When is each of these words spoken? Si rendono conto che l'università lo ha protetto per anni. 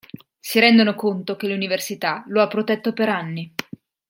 Si 0.39 0.59
rendono 0.59 0.95
conto 0.95 1.35
che 1.35 1.47
l'università 1.47 2.23
lo 2.29 2.41
ha 2.41 2.47
protetto 2.47 2.91
per 2.91 3.09
anni. 3.09 3.53